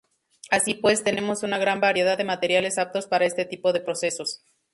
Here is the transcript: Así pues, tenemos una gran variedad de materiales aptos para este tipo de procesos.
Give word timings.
Así 0.49 0.73
pues, 0.73 1.03
tenemos 1.03 1.43
una 1.43 1.59
gran 1.59 1.79
variedad 1.79 2.17
de 2.17 2.23
materiales 2.23 2.79
aptos 2.79 3.05
para 3.05 3.25
este 3.27 3.45
tipo 3.45 3.71
de 3.71 3.81
procesos. 3.81 4.43